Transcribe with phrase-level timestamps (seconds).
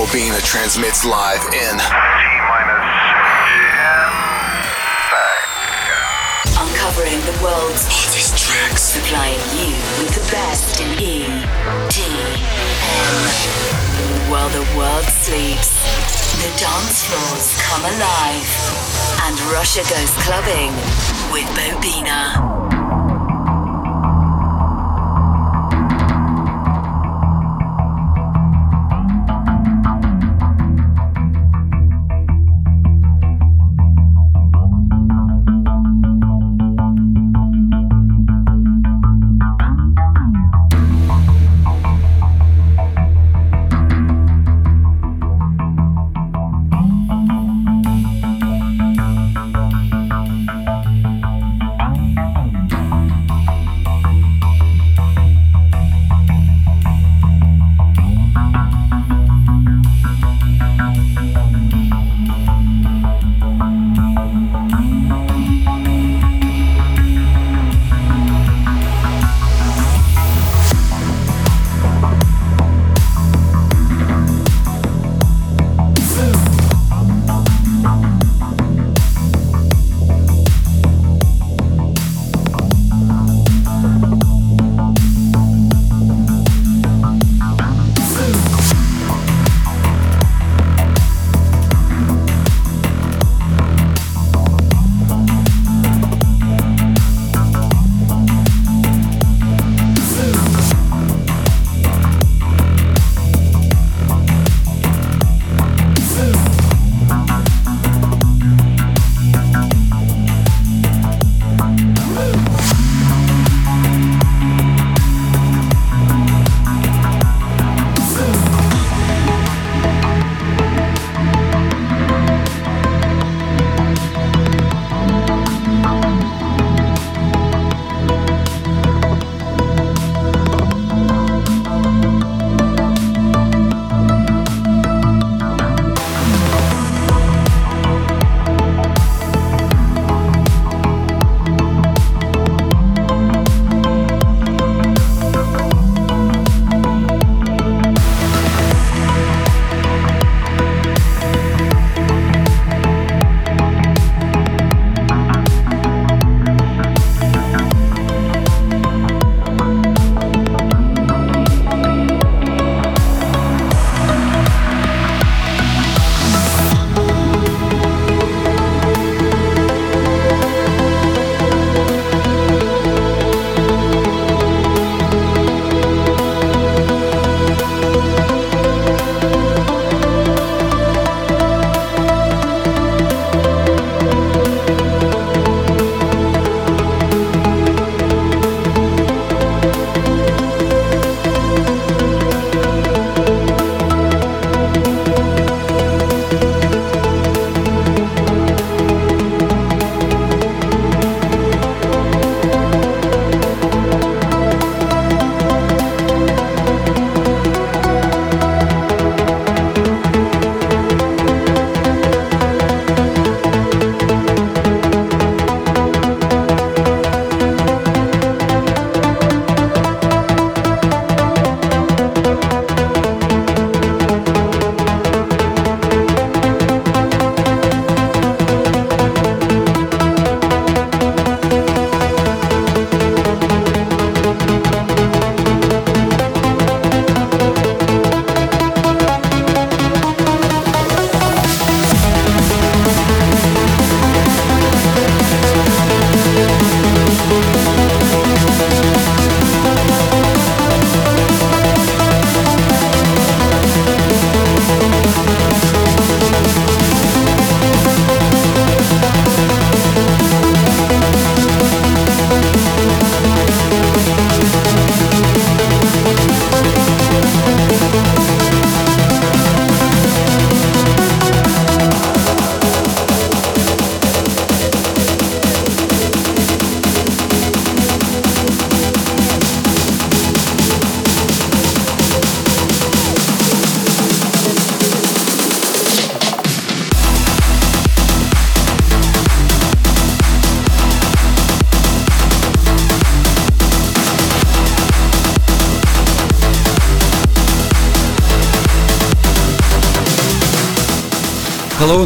[0.00, 1.76] Bobina transmits live in
[6.56, 8.80] Uncovering the world's hottest tracks.
[8.80, 11.28] supplying you with the best in E,
[11.92, 12.00] D,
[12.96, 13.20] M.
[14.32, 15.76] While the world sleeps,
[16.40, 18.48] the dance floors come alive,
[19.28, 20.72] and Russia goes clubbing
[21.30, 22.69] with Bobina.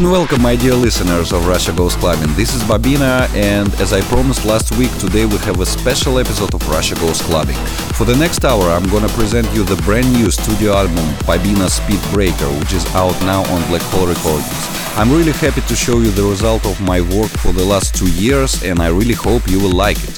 [0.05, 2.31] And welcome, my dear listeners of Russia Goes Clubbing.
[2.35, 6.53] This is Bobina, and as I promised last week, today we have a special episode
[6.53, 7.57] of Russia Goes Clubbing.
[7.97, 11.99] For the next hour, I'm gonna present you the brand new studio album Bobina Speed
[12.13, 14.69] Breaker, which is out now on Black Hole Recordings.
[14.95, 18.11] I'm really happy to show you the result of my work for the last two
[18.11, 20.14] years, and I really hope you will like it.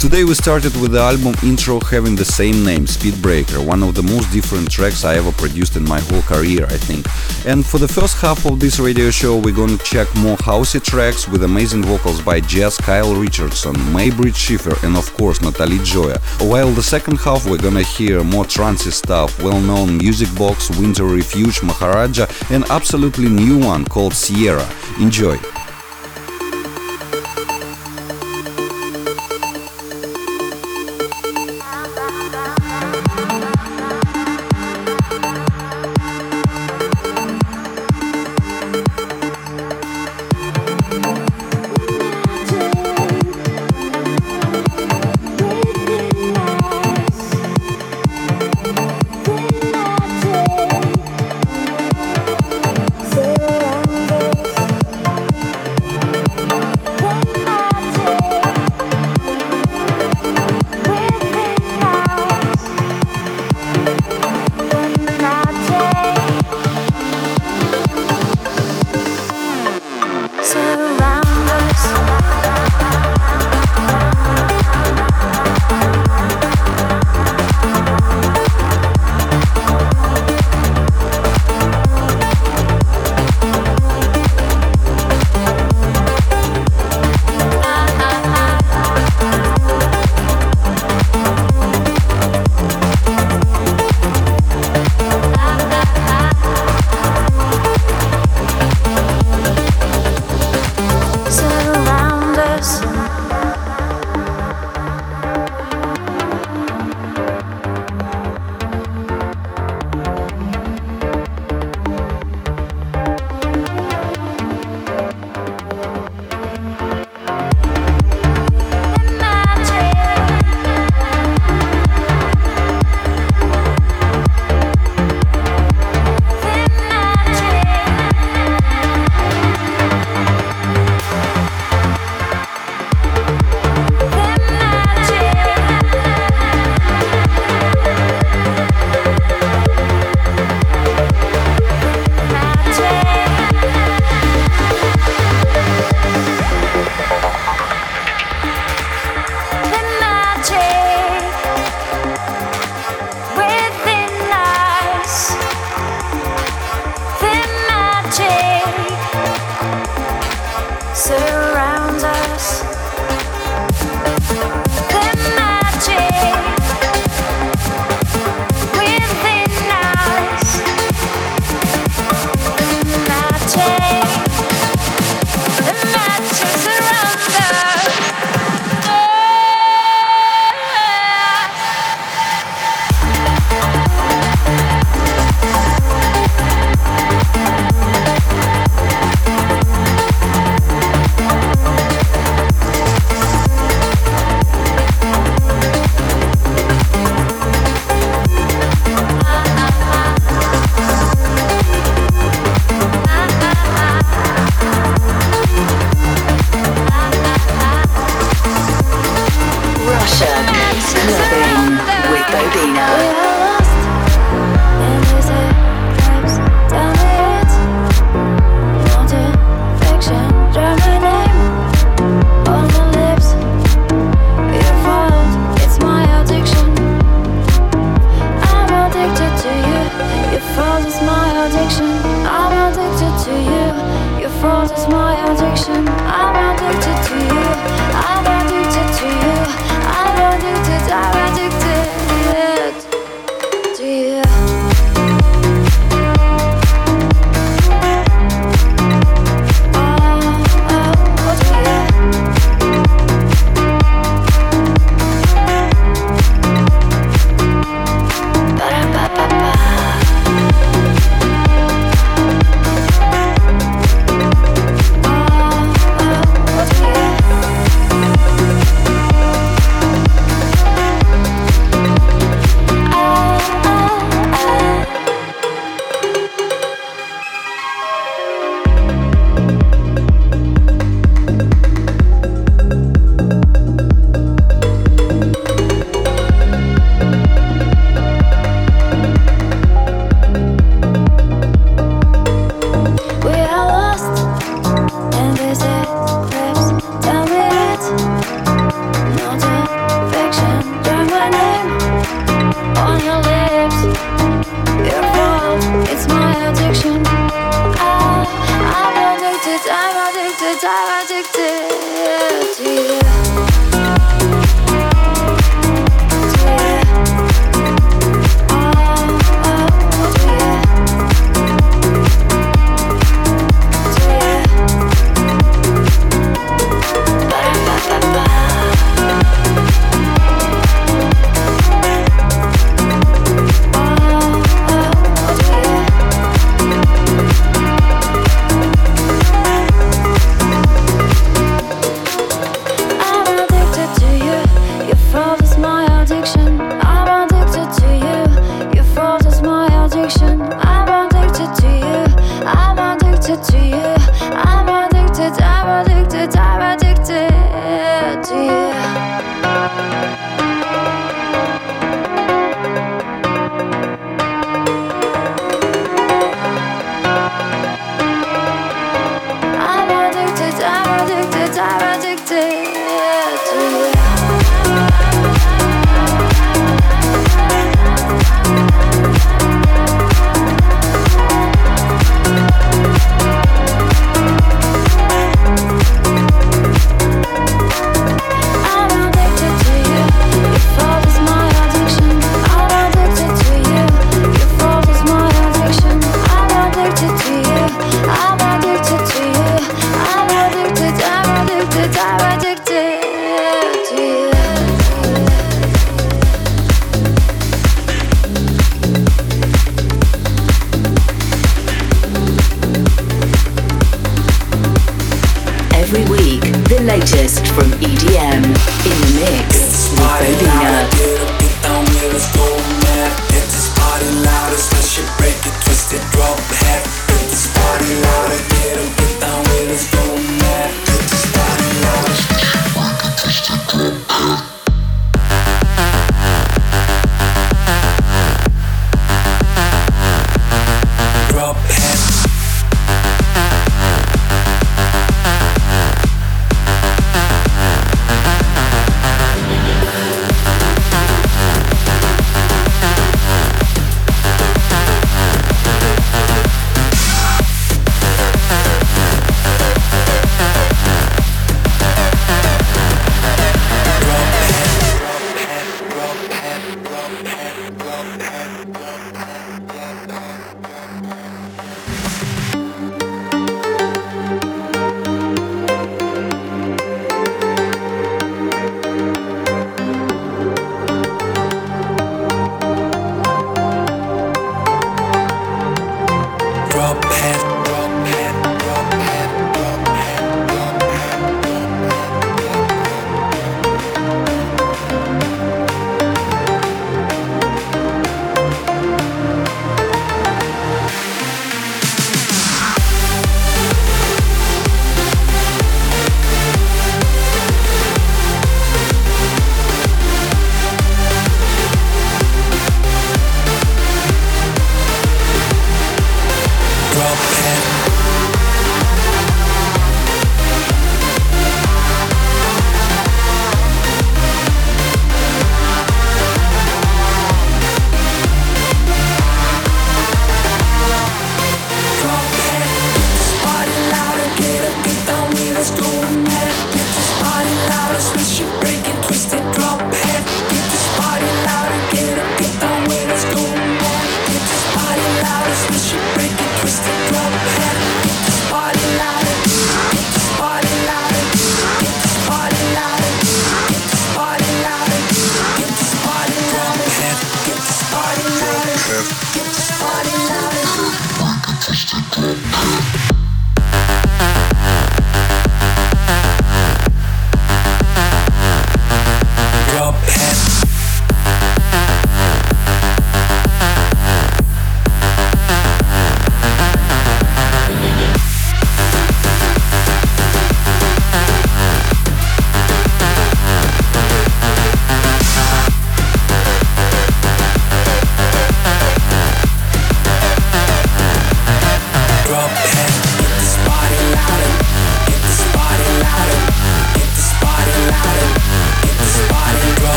[0.00, 4.02] Today we started with the album intro having the same name, Speedbreaker, one of the
[4.02, 7.04] most different tracks I ever produced in my whole career, I think.
[7.46, 11.28] And for the first half of this radio show, we're gonna check more housey tracks
[11.28, 16.18] with amazing vocals by Jazz Kyle Richardson, Maybrit Schiffer, and of course Natalie Joya.
[16.38, 21.62] While the second half, we're gonna hear more trancey stuff, well-known Music Box, Winter Refuge,
[21.62, 24.66] Maharaja, and absolutely new one called Sierra.
[24.98, 25.38] Enjoy!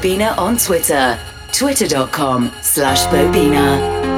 [0.00, 1.18] Bobina on Twitter,
[1.52, 4.09] twitter.com slash Bobina.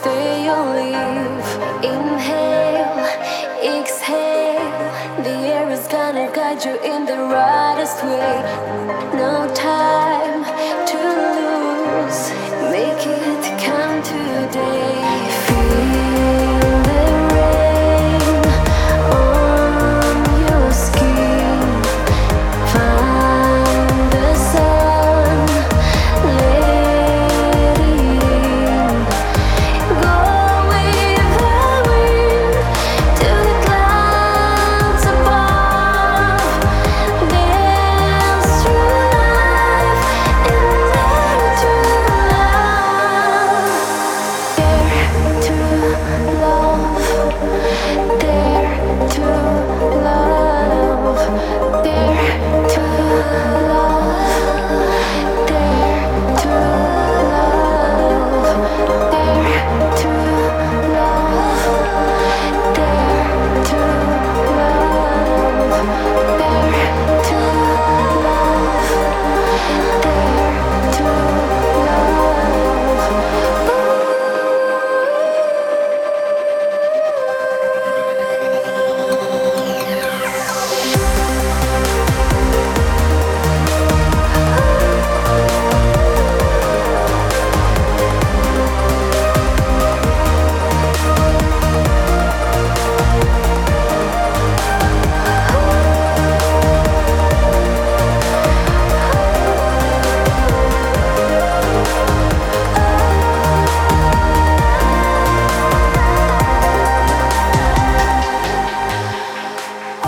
[0.00, 1.48] stay or leave.
[1.92, 3.06] Inhale,
[3.76, 4.78] exhale.
[5.24, 8.34] The air is gonna guide you in the rightest way.
[9.20, 10.09] No time.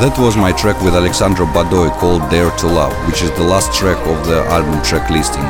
[0.03, 3.73] That was my track with Alexandra Badoi called Dare to Love, which is the last
[3.73, 5.47] track of the album track listing.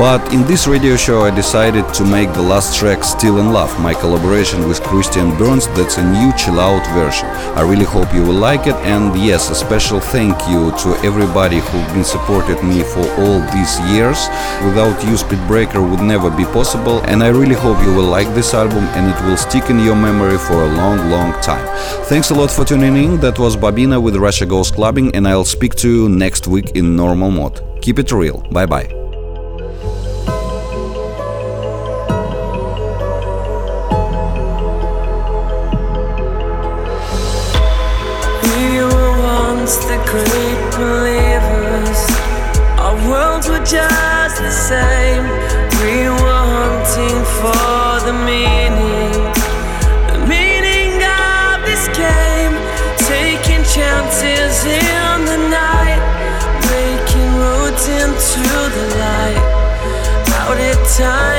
[0.00, 3.68] But in this radio show I decided to make the last track Still in Love,
[3.78, 7.28] my collaboration with Christian Burns, that's a new chill out version.
[7.60, 11.58] I really hope you will like it and yes, a special thank you to everybody
[11.60, 14.16] who've been supported me for all these years.
[14.64, 18.54] Without you Speedbreaker would never be possible and I really hope you will like this
[18.54, 21.68] album and it will stick in your memory for a long long time.
[22.08, 25.44] Thanks a lot for tuning in, that was Babin with Russia Goes Clubbing, and I'll
[25.44, 27.62] speak to you next week in normal mode.
[27.80, 28.42] Keep it real.
[28.52, 29.00] Bye bye.
[40.10, 42.00] great believers.
[42.84, 45.24] Our worlds were just the same.
[45.82, 48.59] We were hunting for the meaning,
[54.64, 56.00] in the night,
[56.68, 58.44] making roads into
[58.76, 59.42] the light.
[60.28, 61.29] How did time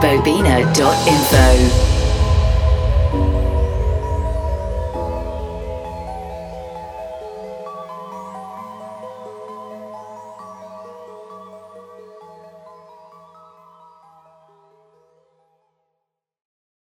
[0.00, 1.85] bobina.info.